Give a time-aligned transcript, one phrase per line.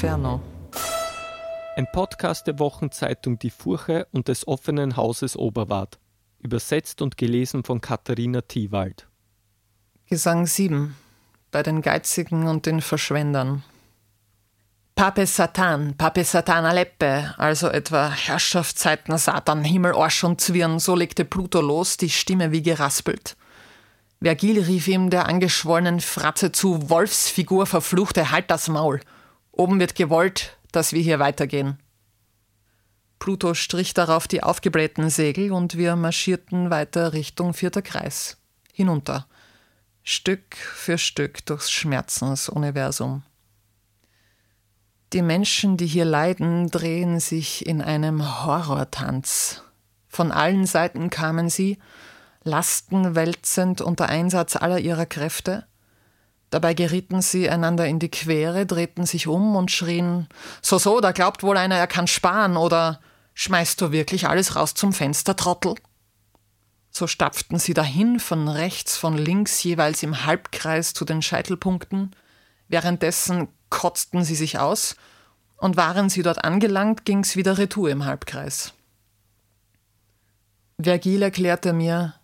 [0.00, 0.40] Inferno.
[1.76, 5.98] Ein Podcast der Wochenzeitung Die Furche und des offenen Hauses Oberwart.
[6.38, 9.06] Übersetzt und gelesen von Katharina Thiewald.
[10.06, 10.96] Gesang 7.
[11.50, 13.62] Bei den Geizigen und den Verschwendern.
[14.94, 21.26] Pape Satan, Pape Satan Aleppe, also etwa Herrschaftszeiten Satan, Himmel, Arsch und Zwirn, so legte
[21.26, 23.36] Pluto los, die Stimme wie geraspelt.
[24.22, 29.00] Vergil rief ihm der angeschwollenen Fratze zu, Wolfsfigur, verfluchte, halt das Maul.
[29.60, 31.78] Oben wird gewollt, dass wir hier weitergehen.
[33.18, 38.38] Pluto strich darauf die aufgeblähten Segel und wir marschierten weiter Richtung vierter Kreis.
[38.72, 39.26] Hinunter.
[40.02, 43.22] Stück für Stück durchs Schmerzensuniversum.
[45.12, 49.62] Die Menschen, die hier leiden, drehen sich in einem Horrortanz.
[50.08, 51.78] Von allen Seiten kamen sie,
[52.44, 55.66] Lasten wälzend unter Einsatz aller ihrer Kräfte.
[56.50, 60.28] Dabei gerieten sie einander in die Quere, drehten sich um und schrien:
[60.62, 63.00] So, so, da glaubt wohl einer, er kann sparen, oder
[63.34, 65.74] Schmeißt du wirklich alles raus zum Fenster, Trottel?
[66.90, 72.14] So stapften sie dahin, von rechts, von links, jeweils im Halbkreis zu den Scheitelpunkten.
[72.68, 74.94] Währenddessen kotzten sie sich aus,
[75.56, 78.74] und waren sie dort angelangt, ging's wieder retour im Halbkreis.
[80.78, 82.19] Vergil erklärte mir,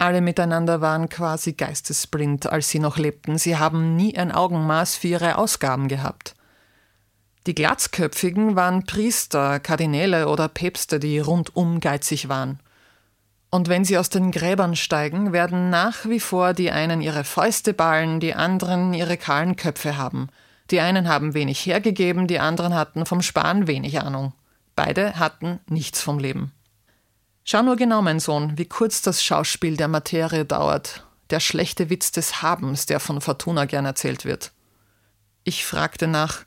[0.00, 3.38] alle miteinander waren quasi geistesblind, als sie noch lebten.
[3.38, 6.34] Sie haben nie ein Augenmaß für ihre Ausgaben gehabt.
[7.46, 12.60] Die Glatzköpfigen waren Priester, Kardinäle oder Päpste, die rundum geizig waren.
[13.50, 17.74] Und wenn sie aus den Gräbern steigen, werden nach wie vor die einen ihre Fäuste
[17.74, 20.28] ballen, die anderen ihre kahlen Köpfe haben–
[20.70, 24.32] die einen haben wenig hergegeben, die anderen hatten vom Sparen wenig Ahnung.
[24.76, 26.52] Beide hatten nichts vom Leben.
[27.52, 32.12] Schau nur genau, mein Sohn, wie kurz das Schauspiel der Materie dauert, der schlechte Witz
[32.12, 34.52] des Habens, der von Fortuna gern erzählt wird.
[35.42, 36.44] Ich fragte nach,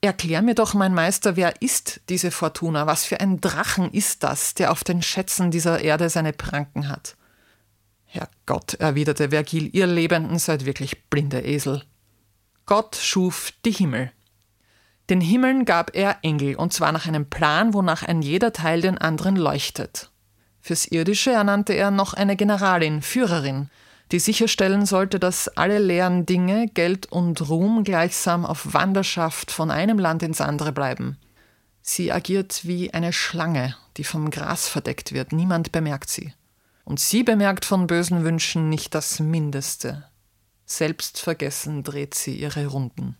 [0.00, 2.88] Erklär mir doch, mein Meister, wer ist diese Fortuna?
[2.88, 7.16] Was für ein Drachen ist das, der auf den Schätzen dieser Erde seine Pranken hat?
[8.06, 11.84] Herrgott, erwiderte Vergil, ihr Lebenden seid wirklich blinde Esel.
[12.66, 14.10] Gott schuf die Himmel.
[15.10, 18.98] Den Himmeln gab er Engel, und zwar nach einem Plan, wonach ein jeder Teil den
[18.98, 20.09] anderen leuchtet.
[20.60, 23.70] Fürs Irdische ernannte er noch eine Generalin, Führerin,
[24.12, 29.98] die sicherstellen sollte, dass alle leeren Dinge, Geld und Ruhm gleichsam auf Wanderschaft von einem
[29.98, 31.16] Land ins andere bleiben.
[31.82, 36.34] Sie agiert wie eine Schlange, die vom Gras verdeckt wird, niemand bemerkt sie.
[36.84, 40.04] Und sie bemerkt von bösen Wünschen nicht das Mindeste.
[40.66, 43.16] Selbstvergessen dreht sie ihre Runden.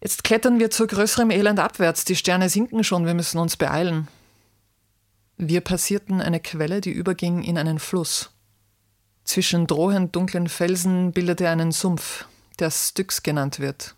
[0.00, 2.04] Jetzt klettern wir zu größerem Elend abwärts.
[2.04, 4.08] Die Sterne sinken schon, wir müssen uns beeilen.
[5.44, 8.30] Wir passierten eine Quelle, die überging in einen Fluss.
[9.24, 12.26] Zwischen drohend dunklen Felsen bildete er einen Sumpf,
[12.60, 13.96] der Styx genannt wird.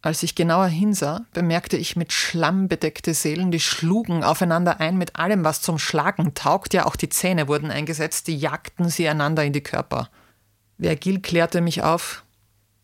[0.00, 5.16] Als ich genauer hinsah, bemerkte ich mit Schlamm bedeckte Seelen, die schlugen aufeinander ein mit
[5.16, 9.44] allem, was zum Schlagen taugt, ja auch die Zähne wurden eingesetzt, die jagten sie einander
[9.44, 10.08] in die Körper.
[10.80, 12.24] Vergil klärte mich auf.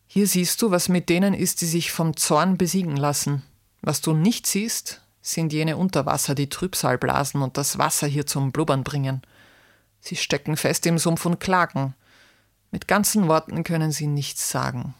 [0.05, 3.41] Hier siehst du, was mit denen ist, die sich vom Zorn besiegen lassen.
[3.81, 5.01] Was du nicht siehst,
[5.33, 9.21] sind jene Unterwasser, die Trübsal blasen und das Wasser hier zum Blubbern bringen.
[9.99, 11.95] Sie stecken fest im Sumpf und klagen.
[12.71, 14.93] Mit ganzen Worten können sie nichts sagen.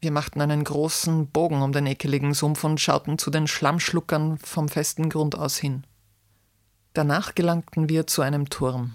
[0.00, 4.68] Wir machten einen großen Bogen um den ekeligen Sumpf und schauten zu den Schlammschluckern vom
[4.68, 5.86] festen Grund aus hin.
[6.94, 8.94] Danach gelangten wir zu einem Turm.